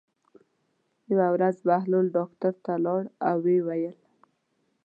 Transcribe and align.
یوه 1.11 1.27
ورځ 1.35 1.55
بهلول 1.67 2.05
ډاکټر 2.17 2.53
ته 2.65 2.73
لاړ 2.85 3.03
او 3.27 3.35
ویې 3.45 3.59
ویل. 3.67 3.97